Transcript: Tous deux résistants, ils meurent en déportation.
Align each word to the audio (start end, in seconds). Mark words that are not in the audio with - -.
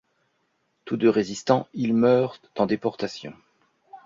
Tous 0.85 0.97
deux 0.97 1.11
résistants, 1.11 1.67
ils 1.75 1.93
meurent 1.93 2.41
en 2.57 2.65
déportation. 2.65 3.33